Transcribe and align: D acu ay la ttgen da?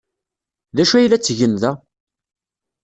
D 0.75 0.77
acu 0.83 0.95
ay 0.95 1.07
la 1.07 1.17
ttgen 1.19 1.53
da? 1.61 1.71